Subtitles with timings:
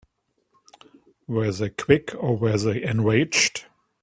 [1.27, 3.65] Were they quick or were they enraged?